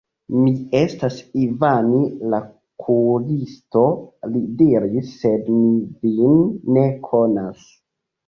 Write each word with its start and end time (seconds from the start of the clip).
Mi 0.35 0.51
estas 0.77 1.17
Ivan, 1.41 1.89
la 2.33 2.39
kuiristo, 2.85 3.83
li 4.31 4.41
diris, 4.63 5.11
sed 5.25 5.51
mi 5.59 5.77
vin 6.07 6.41
ne 6.79 6.87
konas. 7.11 7.71